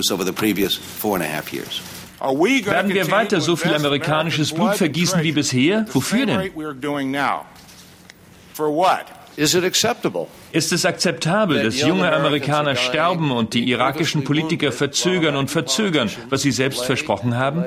Werden 2.20 2.94
wir 2.94 3.10
weiter 3.10 3.40
so 3.40 3.56
viel 3.56 3.74
amerikanisches 3.74 4.52
Blut 4.52 4.74
vergießen 4.76 5.22
wie 5.22 5.32
bisher? 5.32 5.86
Wofür 5.92 6.26
denn? 6.26 6.50
Ist 10.52 10.72
es 10.72 10.86
akzeptabel, 10.86 11.62
dass 11.62 11.80
junge 11.82 12.10
Amerikaner 12.10 12.74
sterben 12.74 13.30
und 13.32 13.52
die 13.52 13.68
irakischen 13.70 14.24
Politiker 14.24 14.72
verzögern 14.72 15.36
und 15.36 15.50
verzögern, 15.50 16.10
was 16.30 16.40
sie 16.42 16.52
selbst 16.52 16.84
versprochen 16.86 17.36
haben? 17.36 17.62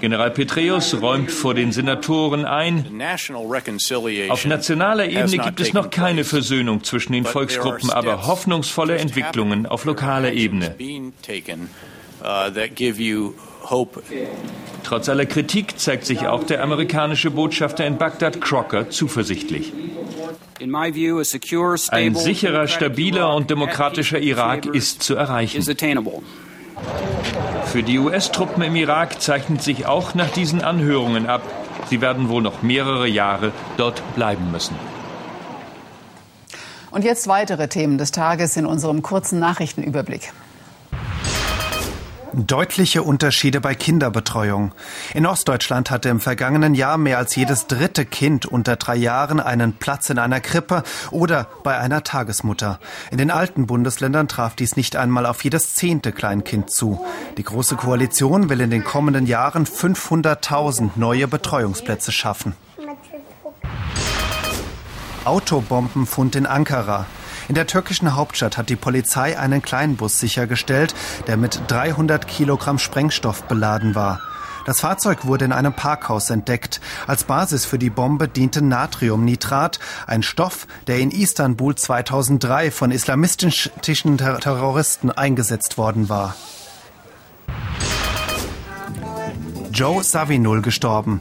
General 0.00 0.30
Petraeus 0.30 1.00
räumt 1.00 1.30
vor 1.30 1.54
den 1.54 1.72
Senatoren 1.72 2.44
ein, 2.44 2.86
auf 4.28 4.44
nationaler 4.44 5.06
Ebene 5.08 5.38
gibt 5.38 5.60
es 5.60 5.72
noch 5.72 5.90
keine 5.90 6.24
Versöhnung 6.24 6.84
zwischen 6.84 7.12
den 7.12 7.24
Volksgruppen, 7.24 7.90
aber 7.90 8.26
hoffnungsvolle 8.26 8.98
Entwicklungen 8.98 9.66
auf 9.66 9.84
lokaler 9.84 10.32
Ebene. 10.32 10.74
Trotz 14.82 15.08
aller 15.08 15.26
Kritik 15.26 15.78
zeigt 15.78 16.04
sich 16.06 16.26
auch 16.26 16.44
der 16.44 16.62
amerikanische 16.62 17.30
Botschafter 17.30 17.86
in 17.86 17.96
Bagdad 17.96 18.40
Crocker 18.40 18.90
zuversichtlich. 18.90 19.72
Ein 21.90 22.14
sicherer, 22.14 22.68
stabiler 22.68 23.34
und 23.34 23.50
demokratischer 23.50 24.18
Irak 24.20 24.66
ist 24.66 25.02
zu 25.02 25.14
erreichen. 25.14 25.62
Für 27.66 27.82
die 27.82 27.98
US-Truppen 27.98 28.62
im 28.62 28.76
Irak 28.76 29.20
zeichnet 29.20 29.62
sich 29.62 29.86
auch 29.86 30.14
nach 30.14 30.30
diesen 30.30 30.62
Anhörungen 30.62 31.26
ab, 31.26 31.42
sie 31.90 32.00
werden 32.00 32.28
wohl 32.28 32.42
noch 32.42 32.62
mehrere 32.62 33.08
Jahre 33.08 33.52
dort 33.76 34.02
bleiben 34.14 34.50
müssen. 34.50 34.76
Und 36.90 37.02
jetzt 37.02 37.26
weitere 37.26 37.66
Themen 37.66 37.98
des 37.98 38.12
Tages 38.12 38.56
in 38.56 38.66
unserem 38.66 39.02
kurzen 39.02 39.40
Nachrichtenüberblick. 39.40 40.32
Deutliche 42.36 43.04
Unterschiede 43.04 43.60
bei 43.60 43.76
Kinderbetreuung. 43.76 44.72
In 45.14 45.24
Ostdeutschland 45.24 45.92
hatte 45.92 46.08
im 46.08 46.18
vergangenen 46.18 46.74
Jahr 46.74 46.98
mehr 46.98 47.18
als 47.18 47.36
jedes 47.36 47.68
dritte 47.68 48.04
Kind 48.04 48.44
unter 48.44 48.74
drei 48.74 48.96
Jahren 48.96 49.38
einen 49.38 49.74
Platz 49.74 50.10
in 50.10 50.18
einer 50.18 50.40
Krippe 50.40 50.82
oder 51.12 51.46
bei 51.62 51.78
einer 51.78 52.02
Tagesmutter. 52.02 52.80
In 53.12 53.18
den 53.18 53.30
alten 53.30 53.66
Bundesländern 53.66 54.26
traf 54.26 54.56
dies 54.56 54.74
nicht 54.74 54.96
einmal 54.96 55.26
auf 55.26 55.44
jedes 55.44 55.76
zehnte 55.76 56.10
Kleinkind 56.10 56.70
zu. 56.70 57.04
Die 57.36 57.44
Große 57.44 57.76
Koalition 57.76 58.48
will 58.48 58.60
in 58.60 58.70
den 58.70 58.82
kommenden 58.82 59.26
Jahren 59.26 59.64
500.000 59.64 60.90
neue 60.96 61.28
Betreuungsplätze 61.28 62.10
schaffen. 62.10 62.56
Autobombenfund 65.24 66.34
in 66.34 66.46
Ankara. 66.46 67.06
In 67.48 67.54
der 67.54 67.66
türkischen 67.66 68.14
Hauptstadt 68.14 68.56
hat 68.56 68.70
die 68.70 68.76
Polizei 68.76 69.38
einen 69.38 69.60
Kleinbus 69.60 70.18
sichergestellt, 70.18 70.94
der 71.26 71.36
mit 71.36 71.60
300 71.68 72.26
Kilogramm 72.26 72.78
Sprengstoff 72.78 73.44
beladen 73.44 73.94
war. 73.94 74.20
Das 74.64 74.80
Fahrzeug 74.80 75.26
wurde 75.26 75.44
in 75.44 75.52
einem 75.52 75.74
Parkhaus 75.74 76.30
entdeckt. 76.30 76.80
Als 77.06 77.24
Basis 77.24 77.66
für 77.66 77.78
die 77.78 77.90
Bombe 77.90 78.28
diente 78.28 78.62
Natriumnitrat, 78.62 79.78
ein 80.06 80.22
Stoff, 80.22 80.66
der 80.86 81.00
in 81.00 81.10
Istanbul 81.10 81.74
2003 81.74 82.70
von 82.70 82.90
islamistischen 82.90 84.16
Terroristen 84.16 85.10
eingesetzt 85.10 85.76
worden 85.76 86.08
war. 86.08 86.34
Joe 89.70 90.02
Savinul 90.02 90.62
gestorben. 90.62 91.20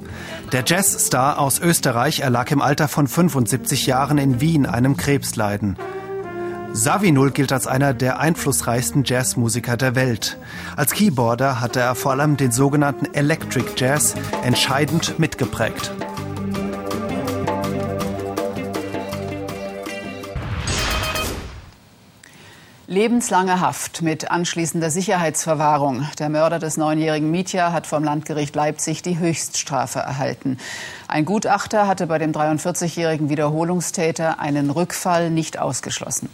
Der 0.54 0.64
Jazzstar 0.66 1.40
aus 1.40 1.60
Österreich 1.60 2.20
erlag 2.22 2.52
im 2.52 2.62
Alter 2.62 2.88
von 2.88 3.08
75 3.08 3.88
Jahren 3.88 4.20
in 4.20 4.40
Wien 4.40 4.66
einem 4.66 4.96
Krebsleiden. 4.96 5.76
Savinul 6.76 7.30
gilt 7.30 7.54
als 7.54 7.68
einer 7.68 7.94
der 7.94 8.20
einflussreichsten 8.20 9.04
Jazzmusiker 9.06 9.78
der 9.78 9.94
Welt. 9.94 10.40
Als 10.76 10.94
Keyboarder 10.94 11.62
hatte 11.62 11.80
er 11.80 11.94
vor 11.94 12.14
allem 12.14 12.36
den 12.36 12.52
sogenannten 12.52 13.14
Electric 13.14 13.74
Jazz 13.78 14.16
entscheidend 14.44 15.20
mitgeprägt. 15.20 15.92
Lebenslange 22.88 23.62
Haft 23.62 24.02
mit 24.02 24.30
anschließender 24.30 24.90
Sicherheitsverwahrung. 24.90 26.06
Der 26.20 26.28
Mörder 26.28 26.60
des 26.60 26.76
neunjährigen 26.76 27.32
Mietja 27.32 27.72
hat 27.72 27.88
vom 27.88 28.04
Landgericht 28.04 28.54
Leipzig 28.58 29.02
die 29.02 29.20
Höchststrafe 29.20 30.00
erhalten. 30.00 30.58
Ein 31.08 31.24
Gutachter 31.24 31.88
hatte 31.88 32.08
bei 32.08 32.18
dem 32.18 32.34
43-jährigen 32.34 33.30
Wiederholungstäter 33.30 34.42
einen 34.42 34.70
Rückfall 34.70 35.30
nicht 35.30 35.60
ausgeschlossen. 35.60 36.28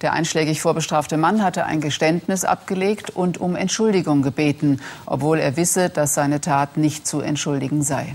Der 0.00 0.12
einschlägig 0.12 0.60
vorbestrafte 0.60 1.16
Mann 1.16 1.42
hatte 1.42 1.64
ein 1.64 1.80
Geständnis 1.80 2.44
abgelegt 2.44 3.10
und 3.10 3.38
um 3.38 3.56
Entschuldigung 3.56 4.22
gebeten, 4.22 4.80
obwohl 5.04 5.40
er 5.40 5.56
wisse, 5.56 5.90
dass 5.90 6.14
seine 6.14 6.40
Tat 6.40 6.76
nicht 6.76 7.08
zu 7.08 7.20
entschuldigen 7.22 7.82
sei. 7.82 8.14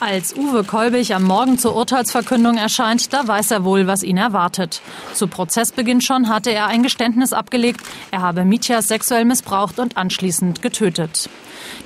Als 0.00 0.32
Uwe 0.36 0.62
Kolbig 0.62 1.12
am 1.12 1.24
Morgen 1.24 1.58
zur 1.58 1.74
Urteilsverkündung 1.74 2.56
erscheint, 2.56 3.12
da 3.12 3.26
weiß 3.26 3.50
er 3.50 3.64
wohl, 3.64 3.88
was 3.88 4.04
ihn 4.04 4.16
erwartet. 4.16 4.80
Zu 5.12 5.26
Prozessbeginn 5.26 6.00
schon 6.00 6.28
hatte 6.28 6.52
er 6.52 6.68
ein 6.68 6.84
Geständnis 6.84 7.32
abgelegt, 7.32 7.80
er 8.12 8.22
habe 8.22 8.44
Mitya 8.44 8.80
sexuell 8.80 9.24
missbraucht 9.24 9.80
und 9.80 9.96
anschließend 9.96 10.62
getötet. 10.62 11.28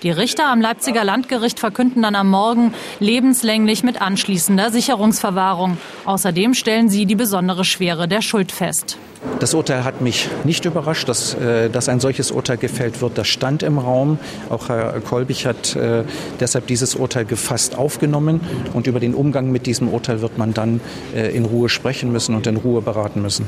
Die 0.03 0.11
Richter 0.11 0.47
am 0.47 0.61
Leipziger 0.61 1.05
Landgericht 1.05 1.61
verkünden 1.61 2.03
dann 2.03 2.15
am 2.15 2.29
Morgen 2.29 2.75
lebenslänglich 2.99 3.83
mit 3.83 4.01
anschließender 4.01 4.71
Sicherungsverwahrung. 4.71 5.77
Außerdem 6.05 6.55
stellen 6.55 6.89
sie 6.89 7.07
die 7.07 7.15
besondere 7.15 7.65
Schwere 7.65 8.09
der 8.09 8.23
Schuld 8.23 8.53
fest. 8.53 8.99
Das 9.39 9.55
Urteil 9.55 9.85
hat 9.85 10.01
mich 10.01 10.29
nicht 10.43 10.65
überrascht, 10.65 11.09
dass, 11.09 11.35
äh, 11.35 11.71
dass 11.71 11.89
ein 11.89 12.01
solches 12.01 12.33
Urteil 12.33 12.57
gefällt 12.57 13.01
wird. 13.01 13.19
Das 13.19 13.29
stand 13.29 13.63
im 13.63 13.79
Raum. 13.79 14.19
Auch 14.51 14.69
Herr 14.69 15.01
Kolbig 15.01 15.47
hat 15.47 15.77
äh, 15.77 16.03
deshalb 16.41 16.67
dieses 16.67 16.97
Urteil 16.97 17.25
gefasst 17.25 17.79
aufgenommen. 17.79 18.41
Und 18.73 18.87
über 18.87 18.99
den 18.99 19.15
Umgang 19.15 19.53
mit 19.53 19.67
diesem 19.67 19.89
Urteil 19.89 20.21
wird 20.23 20.39
man 20.39 20.55
dann 20.55 20.81
äh, 21.15 21.35
in 21.37 21.45
Ruhe 21.45 21.69
sprechen 21.69 22.11
müssen 22.11 22.35
und 22.35 22.47
in 22.47 22.57
Ruhe 22.57 22.83
beraten 22.83 23.23
müssen. 23.23 23.47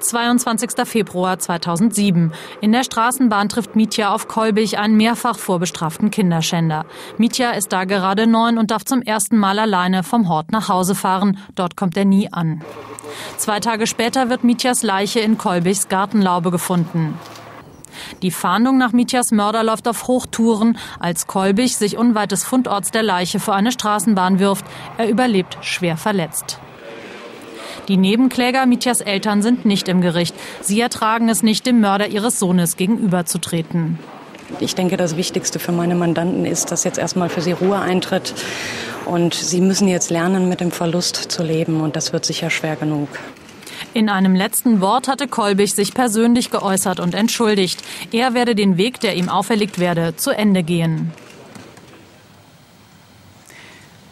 22. 0.00 0.70
Februar 0.84 1.38
2007. 1.38 2.32
In 2.60 2.72
der 2.72 2.84
Straßenbahn 2.84 3.48
trifft 3.48 3.76
Mitya 3.76 4.12
auf 4.12 4.28
Kolbig 4.28 4.78
einen 4.78 4.96
mehrfach 4.96 5.38
vorbestraften 5.38 6.10
Kinderschänder. 6.10 6.86
Mitya 7.18 7.50
ist 7.50 7.72
da 7.72 7.84
gerade 7.84 8.26
neun 8.26 8.58
und 8.58 8.70
darf 8.70 8.84
zum 8.84 9.02
ersten 9.02 9.36
Mal 9.36 9.58
alleine 9.58 10.02
vom 10.02 10.28
Hort 10.28 10.52
nach 10.52 10.68
Hause 10.68 10.94
fahren. 10.94 11.38
Dort 11.54 11.76
kommt 11.76 11.96
er 11.96 12.04
nie 12.04 12.32
an. 12.32 12.62
Zwei 13.36 13.60
Tage 13.60 13.86
später 13.86 14.30
wird 14.30 14.44
Mityas 14.44 14.82
Leiche 14.82 15.20
in 15.20 15.38
Kolbigs 15.38 15.88
Gartenlaube 15.88 16.50
gefunden. 16.50 17.18
Die 18.22 18.30
Fahndung 18.30 18.78
nach 18.78 18.92
Mitjas 18.92 19.30
Mörder 19.32 19.62
läuft 19.62 19.88
auf 19.88 20.06
Hochtouren, 20.06 20.78
als 20.98 21.26
Kolbig 21.26 21.76
sich 21.76 21.96
unweit 21.96 22.32
des 22.32 22.44
Fundorts 22.44 22.90
der 22.90 23.02
Leiche 23.02 23.40
vor 23.40 23.54
eine 23.54 23.72
Straßenbahn 23.72 24.38
wirft. 24.38 24.64
Er 24.96 25.08
überlebt 25.08 25.58
schwer 25.60 25.96
verletzt. 25.96 26.60
Die 27.90 27.96
Nebenkläger 27.96 28.66
Mitjas 28.66 29.00
Eltern 29.00 29.42
sind 29.42 29.64
nicht 29.64 29.88
im 29.88 30.00
Gericht. 30.00 30.32
Sie 30.60 30.80
ertragen 30.80 31.28
es 31.28 31.42
nicht, 31.42 31.66
dem 31.66 31.80
Mörder 31.80 32.06
ihres 32.06 32.38
Sohnes 32.38 32.76
gegenüberzutreten. 32.76 33.98
Ich 34.60 34.76
denke, 34.76 34.96
das 34.96 35.16
Wichtigste 35.16 35.58
für 35.58 35.72
meine 35.72 35.96
Mandanten 35.96 36.46
ist, 36.46 36.70
dass 36.70 36.84
jetzt 36.84 36.98
erstmal 36.98 37.30
für 37.30 37.40
sie 37.40 37.50
Ruhe 37.50 37.80
eintritt. 37.80 38.32
Und 39.06 39.34
sie 39.34 39.60
müssen 39.60 39.88
jetzt 39.88 40.08
lernen, 40.08 40.48
mit 40.48 40.60
dem 40.60 40.70
Verlust 40.70 41.16
zu 41.16 41.42
leben. 41.42 41.80
Und 41.80 41.96
das 41.96 42.12
wird 42.12 42.24
sicher 42.24 42.48
schwer 42.48 42.76
genug. 42.76 43.08
In 43.92 44.08
einem 44.08 44.36
letzten 44.36 44.80
Wort 44.80 45.08
hatte 45.08 45.26
Kolbig 45.26 45.74
sich 45.74 45.92
persönlich 45.92 46.52
geäußert 46.52 47.00
und 47.00 47.16
entschuldigt. 47.16 47.82
Er 48.12 48.34
werde 48.34 48.54
den 48.54 48.76
Weg, 48.76 49.00
der 49.00 49.16
ihm 49.16 49.28
auferlegt 49.28 49.80
werde, 49.80 50.14
zu 50.14 50.30
Ende 50.30 50.62
gehen. 50.62 51.10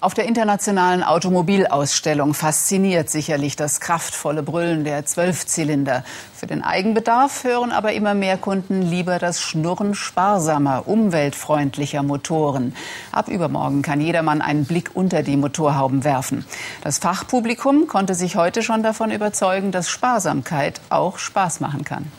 Auf 0.01 0.15
der 0.15 0.27
internationalen 0.27 1.03
Automobilausstellung 1.03 2.33
fasziniert 2.33 3.11
sicherlich 3.11 3.57
das 3.57 3.81
kraftvolle 3.81 4.45
Brüllen 4.45 4.85
der 4.85 5.05
Zwölfzylinder. 5.05 6.05
Für 6.37 6.47
den 6.47 6.63
Eigenbedarf 6.63 7.43
hören 7.43 7.73
aber 7.73 7.93
immer 7.95 8.15
mehr 8.15 8.39
Kunden 8.39 8.83
lieber 8.83 9.19
das 9.19 9.41
Schnurren 9.41 9.97
sparsamer, 9.97 10.87
umweltfreundlicher 10.87 12.05
Motoren. 12.05 12.77
Ab 13.11 13.27
übermorgen 13.27 13.83
kann 13.83 14.01
jedermann 14.01 14.41
einen 14.41 14.67
Blick 14.67 14.93
unter 14.95 15.25
die 15.25 15.37
Motorhauben 15.37 16.05
werfen. 16.05 16.45
Das 16.85 16.99
Fachpublikum 16.99 17.89
konnte 17.89 18.15
sich 18.15 18.37
heute 18.37 18.63
schon 18.63 18.85
davon 18.85 19.11
überzeugen, 19.11 19.73
dass 19.73 19.89
Sparsamkeit 19.89 20.81
auch 20.91 21.19
Spaß 21.19 21.59
machen 21.59 21.83
kann. 21.83 22.13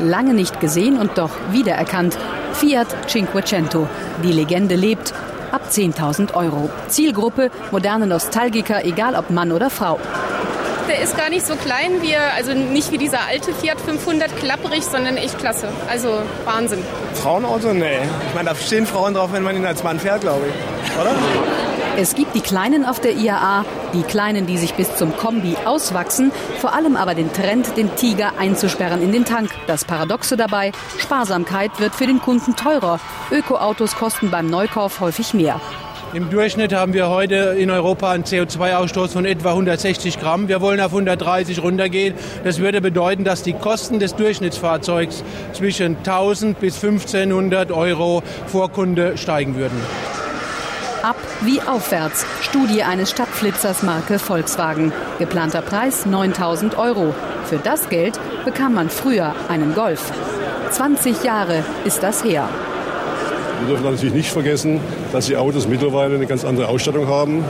Lange 0.00 0.34
nicht 0.34 0.60
gesehen 0.60 0.98
und 0.98 1.16
doch 1.16 1.30
wiedererkannt. 1.52 2.18
Fiat 2.52 2.88
Cinquecento. 3.08 3.88
Die 4.22 4.32
Legende 4.32 4.74
lebt. 4.74 5.14
Ab 5.52 5.62
10.000 5.70 6.34
Euro. 6.34 6.70
Zielgruppe 6.88 7.50
moderne 7.70 8.06
Nostalgiker, 8.06 8.84
egal 8.84 9.14
ob 9.14 9.30
Mann 9.30 9.52
oder 9.52 9.70
Frau. 9.70 9.98
Der 10.88 11.00
ist 11.00 11.16
gar 11.16 11.30
nicht 11.30 11.44
so 11.44 11.56
klein 11.56 12.00
wie, 12.00 12.14
also 12.16 12.52
nicht 12.54 12.92
wie 12.92 12.98
dieser 12.98 13.26
alte 13.28 13.52
Fiat 13.52 13.80
500 13.80 14.36
klapperig, 14.36 14.84
sondern 14.84 15.16
echt 15.16 15.38
klasse. 15.38 15.68
Also 15.90 16.20
Wahnsinn. 16.44 16.78
Frauenauto? 17.14 17.74
Nee. 17.74 17.98
Ich 18.28 18.34
meine, 18.34 18.50
da 18.50 18.54
stehen 18.54 18.86
Frauen 18.86 19.14
drauf, 19.14 19.32
wenn 19.32 19.42
man 19.42 19.56
ihn 19.56 19.66
als 19.66 19.82
Mann 19.82 19.98
fährt, 19.98 20.20
glaube 20.20 20.46
ich. 20.48 21.00
Oder? 21.00 21.10
Es 21.98 22.14
gibt 22.14 22.34
die 22.34 22.42
Kleinen 22.42 22.84
auf 22.84 23.00
der 23.00 23.12
IAA, 23.12 23.64
die 23.94 24.02
Kleinen, 24.02 24.46
die 24.46 24.58
sich 24.58 24.74
bis 24.74 24.94
zum 24.96 25.16
Kombi 25.16 25.56
auswachsen, 25.64 26.30
vor 26.60 26.74
allem 26.74 26.94
aber 26.94 27.14
den 27.14 27.32
Trend, 27.32 27.74
den 27.78 27.96
Tiger 27.96 28.32
einzusperren 28.38 29.00
in 29.00 29.12
den 29.12 29.24
Tank. 29.24 29.48
Das 29.66 29.86
Paradoxe 29.86 30.36
dabei, 30.36 30.72
Sparsamkeit 30.98 31.70
wird 31.80 31.94
für 31.94 32.06
den 32.06 32.20
Kunden 32.20 32.54
teurer. 32.54 33.00
Ökoautos 33.30 33.94
kosten 33.94 34.30
beim 34.30 34.46
Neukauf 34.46 35.00
häufig 35.00 35.32
mehr. 35.32 35.58
Im 36.12 36.28
Durchschnitt 36.28 36.74
haben 36.74 36.92
wir 36.92 37.08
heute 37.08 37.56
in 37.58 37.70
Europa 37.70 38.10
einen 38.10 38.24
CO2-Ausstoß 38.24 39.12
von 39.12 39.24
etwa 39.24 39.50
160 39.50 40.20
Gramm. 40.20 40.48
Wir 40.48 40.60
wollen 40.60 40.80
auf 40.80 40.92
130 40.92 41.62
runtergehen. 41.62 42.14
Das 42.44 42.58
würde 42.58 42.82
bedeuten, 42.82 43.24
dass 43.24 43.42
die 43.42 43.54
Kosten 43.54 44.00
des 44.00 44.14
Durchschnittsfahrzeugs 44.16 45.24
zwischen 45.54 45.96
1000 45.96 46.60
bis 46.60 46.74
1500 46.74 47.72
Euro 47.72 48.22
vor 48.46 48.70
Kunde 48.70 49.16
steigen 49.16 49.56
würden. 49.56 49.80
Ab 51.06 51.16
wie 51.42 51.62
aufwärts. 51.62 52.26
Studie 52.40 52.82
eines 52.82 53.12
Stadtflitzers 53.12 53.84
Marke 53.84 54.18
Volkswagen. 54.18 54.92
Geplanter 55.20 55.62
Preis 55.62 56.04
9000 56.04 56.76
Euro. 56.78 57.14
Für 57.44 57.58
das 57.58 57.88
Geld 57.88 58.18
bekam 58.44 58.74
man 58.74 58.90
früher 58.90 59.32
einen 59.48 59.72
Golf. 59.72 60.10
20 60.72 61.22
Jahre 61.22 61.64
ist 61.84 62.02
das 62.02 62.24
her. 62.24 62.48
Wir 63.60 63.68
dürfen 63.68 63.84
natürlich 63.84 64.14
nicht 64.16 64.32
vergessen, 64.32 64.80
dass 65.12 65.26
die 65.26 65.36
Autos 65.36 65.68
mittlerweile 65.68 66.16
eine 66.16 66.26
ganz 66.26 66.44
andere 66.44 66.66
Ausstattung 66.66 67.06
haben. 67.06 67.44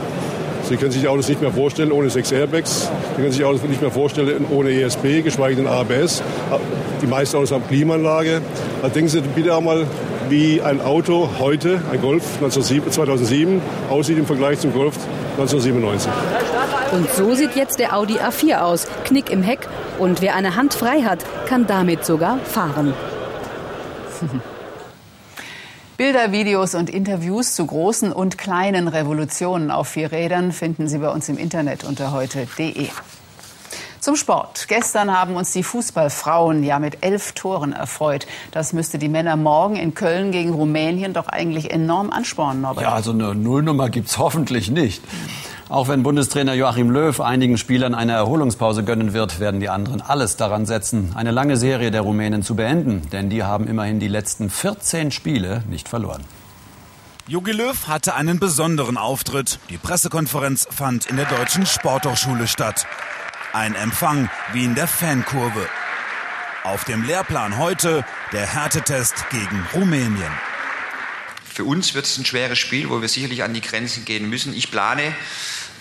Sie 0.67 0.75
können 0.75 0.91
sich 0.91 1.01
die 1.01 1.07
Autos 1.07 1.29
nicht 1.29 1.41
mehr 1.41 1.51
vorstellen 1.51 1.93
ohne 1.93 2.09
sechs 2.09 2.31
Airbags. 2.31 2.89
Sie 3.11 3.15
können 3.15 3.29
sich 3.29 3.39
die 3.39 3.45
Autos 3.45 3.61
nicht 3.63 3.81
mehr 3.81 3.91
vorstellen 3.91 4.45
ohne 4.49 4.69
ESP, 4.71 5.23
geschweige 5.23 5.55
denn 5.55 5.67
ABS. 5.67 6.21
Die 7.01 7.07
meisten 7.07 7.37
Autos 7.37 7.51
haben 7.51 7.65
Klimaanlage. 7.67 8.41
Da 8.81 8.89
denken 8.89 9.09
Sie 9.09 9.21
bitte 9.21 9.55
einmal, 9.55 9.85
wie 10.29 10.61
ein 10.61 10.81
Auto 10.81 11.29
heute, 11.39 11.81
ein 11.89 12.01
Golf 12.01 12.23
2007, 12.39 13.61
aussieht 13.89 14.17
im 14.17 14.25
Vergleich 14.25 14.59
zum 14.59 14.73
Golf 14.73 14.95
1997. 15.37 16.11
Und 16.91 17.09
so 17.11 17.33
sieht 17.33 17.55
jetzt 17.55 17.79
der 17.79 17.95
Audi 17.95 18.15
A4 18.15 18.59
aus. 18.59 18.87
Knick 19.05 19.29
im 19.29 19.43
Heck. 19.43 19.67
Und 19.99 20.21
wer 20.21 20.35
eine 20.35 20.57
Hand 20.57 20.73
frei 20.73 21.03
hat, 21.03 21.19
kann 21.47 21.65
damit 21.65 22.05
sogar 22.05 22.39
fahren. 22.39 22.93
Bilder, 25.97 26.31
Videos 26.31 26.75
und 26.75 26.91
Interviews 26.91 27.55
zu 27.55 27.65
großen 27.65 28.11
und 28.11 28.37
kleinen 28.37 28.87
Revolutionen 28.87 29.71
auf 29.71 29.87
vier 29.87 30.11
Rädern 30.11 30.51
finden 30.51 30.87
Sie 30.87 30.99
bei 30.99 31.09
uns 31.09 31.27
im 31.27 31.39
Internet 31.39 31.83
unter 31.83 32.11
heute.de. 32.11 32.89
Zum 33.99 34.15
Sport. 34.15 34.67
Gestern 34.67 35.11
haben 35.11 35.35
uns 35.35 35.53
die 35.53 35.63
Fußballfrauen 35.63 36.63
ja 36.63 36.77
mit 36.77 36.99
elf 37.03 37.31
Toren 37.31 37.73
erfreut. 37.73 38.27
Das 38.51 38.73
müsste 38.73 38.99
die 38.99 39.09
Männer 39.09 39.37
morgen 39.37 39.75
in 39.75 39.95
Köln 39.95 40.31
gegen 40.31 40.53
Rumänien 40.53 41.13
doch 41.13 41.29
eigentlich 41.29 41.71
enorm 41.71 42.11
anspornen, 42.11 42.61
Norbert. 42.61 42.83
Ja, 42.83 42.93
also 42.93 43.09
eine 43.09 43.33
Nullnummer 43.33 43.89
gibt's 43.89 44.19
hoffentlich 44.19 44.69
nicht. 44.69 45.01
Auch 45.69 45.89
wenn 45.89 46.01
Bundestrainer 46.01 46.53
Joachim 46.53 46.89
Löw 46.91 47.19
einigen 47.19 47.57
Spielern 47.57 47.93
eine 47.93 48.13
Erholungspause 48.13 48.85
gönnen 48.85 49.11
wird, 49.11 49.41
werden 49.41 49.59
die 49.59 49.67
anderen 49.67 49.99
alles 49.99 50.37
daran 50.37 50.65
setzen, 50.65 51.11
eine 51.15 51.31
lange 51.31 51.57
Serie 51.57 51.91
der 51.91 52.01
Rumänen 52.01 52.41
zu 52.41 52.55
beenden. 52.55 53.01
Denn 53.11 53.29
die 53.29 53.43
haben 53.43 53.67
immerhin 53.67 53.99
die 53.99 54.07
letzten 54.07 54.49
14 54.49 55.11
Spiele 55.11 55.63
nicht 55.69 55.89
verloren. 55.89 56.23
Jogi 57.27 57.51
Löw 57.51 57.87
hatte 57.89 58.15
einen 58.15 58.39
besonderen 58.39 58.95
Auftritt. 58.95 59.59
Die 59.69 59.77
Pressekonferenz 59.77 60.69
fand 60.71 61.07
in 61.07 61.17
der 61.17 61.25
Deutschen 61.25 61.65
Sporthochschule 61.65 62.47
statt. 62.47 62.85
Ein 63.51 63.75
Empfang 63.75 64.29
wie 64.53 64.63
in 64.63 64.73
der 64.73 64.87
Fankurve. 64.87 65.67
Auf 66.63 66.85
dem 66.85 67.03
Lehrplan 67.03 67.57
heute 67.57 68.05
der 68.31 68.45
Härtetest 68.45 69.25
gegen 69.31 69.65
Rumänien. 69.73 70.31
Für 71.57 71.65
uns 71.65 71.95
wird 71.95 72.05
es 72.05 72.15
ein 72.19 72.23
schweres 72.23 72.59
Spiel, 72.59 72.91
wo 72.91 73.01
wir 73.01 73.07
sicherlich 73.07 73.41
an 73.41 73.51
die 73.51 73.61
Grenzen 73.61 74.05
gehen 74.05 74.29
müssen. 74.29 74.55
Ich 74.55 74.69
plane 74.69 75.15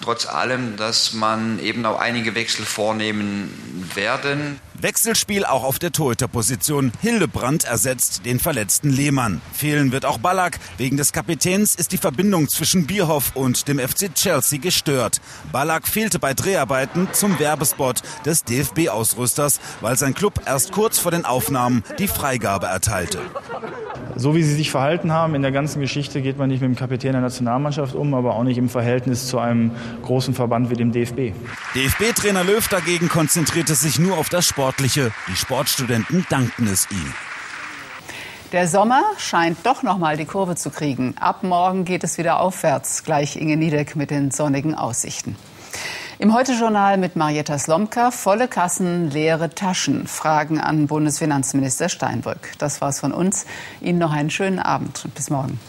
trotz 0.00 0.24
allem, 0.24 0.78
dass 0.78 1.12
man 1.12 1.58
eben 1.58 1.84
auch 1.84 2.00
einige 2.00 2.34
Wechsel 2.34 2.64
vornehmen 2.64 3.90
werden. 3.94 4.58
Wechselspiel 4.82 5.44
auch 5.44 5.64
auf 5.64 5.78
der 5.78 5.92
Torhüterposition. 5.92 6.92
Hildebrand 7.00 7.64
ersetzt 7.64 8.24
den 8.24 8.38
verletzten 8.38 8.90
Lehmann. 8.90 9.40
Fehlen 9.52 9.92
wird 9.92 10.04
auch 10.04 10.18
Ballack. 10.18 10.58
Wegen 10.78 10.96
des 10.96 11.12
Kapitäns 11.12 11.74
ist 11.74 11.92
die 11.92 11.98
Verbindung 11.98 12.48
zwischen 12.48 12.86
Bierhoff 12.86 13.32
und 13.34 13.68
dem 13.68 13.78
FC 13.78 14.14
Chelsea 14.14 14.58
gestört. 14.58 15.20
Ballack 15.52 15.88
fehlte 15.88 16.18
bei 16.18 16.34
Dreharbeiten 16.34 17.08
zum 17.12 17.38
Werbespot 17.38 18.02
des 18.24 18.44
DFB-Ausrüsters, 18.44 19.60
weil 19.80 19.96
sein 19.96 20.14
Club 20.14 20.40
erst 20.46 20.72
kurz 20.72 20.98
vor 20.98 21.10
den 21.10 21.24
Aufnahmen 21.24 21.82
die 21.98 22.08
Freigabe 22.08 22.66
erteilte. 22.66 23.20
So 24.18 24.34
wie 24.34 24.42
sie 24.42 24.54
sich 24.54 24.70
verhalten 24.70 25.12
haben 25.12 25.34
in 25.34 25.42
der 25.42 25.52
ganzen 25.52 25.80
Geschichte 25.80 26.22
geht 26.22 26.38
man 26.38 26.48
nicht 26.48 26.62
mit 26.62 26.70
dem 26.70 26.76
Kapitän 26.76 27.12
der 27.12 27.20
Nationalmannschaft 27.20 27.94
um, 27.94 28.14
aber 28.14 28.34
auch 28.34 28.44
nicht 28.44 28.56
im 28.56 28.70
Verhältnis 28.70 29.26
zu 29.26 29.38
einem 29.38 29.72
großen 30.02 30.32
Verband 30.32 30.70
wie 30.70 30.74
dem 30.74 30.90
DFB. 30.90 31.32
DFB-Trainer 31.74 32.42
Löw 32.42 32.66
dagegen 32.68 33.08
konzentrierte 33.08 33.74
sich 33.74 33.98
nur 33.98 34.16
auf 34.16 34.30
das 34.30 34.46
Sportliche. 34.66 35.12
Die 35.28 35.36
Sportstudenten 35.36 36.26
dankten 36.28 36.66
es 36.66 36.90
ihm. 36.90 37.14
Der 38.50 38.66
Sommer 38.66 39.04
scheint 39.16 39.58
doch 39.62 39.84
noch 39.84 39.96
mal 39.96 40.16
die 40.16 40.24
Kurve 40.24 40.56
zu 40.56 40.70
kriegen. 40.70 41.14
Ab 41.18 41.44
morgen 41.44 41.84
geht 41.84 42.02
es 42.02 42.18
wieder 42.18 42.40
aufwärts. 42.40 43.04
Gleich 43.04 43.36
Inge 43.36 43.56
Niedeck 43.56 43.94
mit 43.94 44.10
den 44.10 44.32
sonnigen 44.32 44.74
Aussichten. 44.74 45.36
Im 46.18 46.34
Heute-Journal 46.34 46.96
mit 46.96 47.14
Marietta 47.14 47.60
Slomka, 47.60 48.10
volle 48.10 48.48
Kassen, 48.48 49.08
leere 49.08 49.50
Taschen. 49.50 50.08
Fragen 50.08 50.60
an 50.60 50.88
Bundesfinanzminister 50.88 51.88
Steinbrück. 51.88 52.50
Das 52.58 52.80
war's 52.80 52.98
von 52.98 53.12
uns. 53.12 53.46
Ihnen 53.80 54.00
noch 54.00 54.10
einen 54.10 54.30
schönen 54.30 54.58
Abend 54.58 55.04
und 55.04 55.14
bis 55.14 55.30
morgen. 55.30 55.60